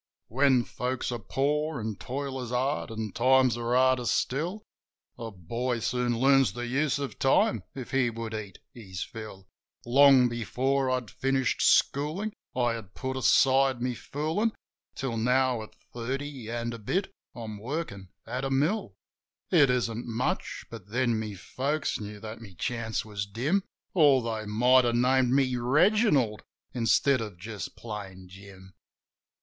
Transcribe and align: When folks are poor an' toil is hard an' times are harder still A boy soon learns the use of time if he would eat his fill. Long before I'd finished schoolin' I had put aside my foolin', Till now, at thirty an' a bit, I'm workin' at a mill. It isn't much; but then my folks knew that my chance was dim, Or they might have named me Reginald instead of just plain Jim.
When 0.29 0.63
folks 0.63 1.11
are 1.11 1.19
poor 1.19 1.79
an' 1.79 1.95
toil 1.97 2.41
is 2.41 2.49
hard 2.49 2.89
an' 2.89 3.11
times 3.11 3.55
are 3.55 3.75
harder 3.75 4.05
still 4.05 4.63
A 5.19 5.29
boy 5.29 5.77
soon 5.77 6.17
learns 6.17 6.53
the 6.53 6.65
use 6.65 6.97
of 6.97 7.19
time 7.19 7.61
if 7.75 7.91
he 7.91 8.09
would 8.09 8.33
eat 8.33 8.57
his 8.73 9.03
fill. 9.03 9.47
Long 9.85 10.27
before 10.27 10.89
I'd 10.89 11.11
finished 11.11 11.61
schoolin' 11.61 12.33
I 12.55 12.73
had 12.73 12.95
put 12.95 13.15
aside 13.15 13.79
my 13.79 13.93
foolin', 13.93 14.53
Till 14.95 15.17
now, 15.17 15.61
at 15.61 15.75
thirty 15.93 16.49
an' 16.49 16.73
a 16.73 16.79
bit, 16.79 17.11
I'm 17.35 17.59
workin' 17.59 18.09
at 18.25 18.43
a 18.43 18.49
mill. 18.49 18.95
It 19.51 19.69
isn't 19.69 20.07
much; 20.07 20.65
but 20.71 20.87
then 20.87 21.19
my 21.19 21.35
folks 21.35 21.99
knew 21.99 22.19
that 22.21 22.41
my 22.41 22.53
chance 22.57 23.05
was 23.05 23.27
dim, 23.27 23.61
Or 23.93 24.23
they 24.23 24.47
might 24.47 24.83
have 24.83 24.95
named 24.95 25.31
me 25.31 25.55
Reginald 25.57 26.41
instead 26.73 27.21
of 27.21 27.37
just 27.37 27.75
plain 27.75 28.27
Jim. 28.27 28.73